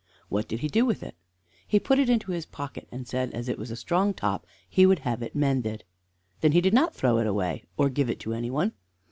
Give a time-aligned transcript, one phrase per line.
[0.29, 1.13] "What did he do with it?"
[1.67, 4.83] "He put it into his pocket, and said as it was a strong top he
[4.87, 5.83] would have it mended."
[6.39, 8.71] "Then he did not throw it away, or give it to any one?"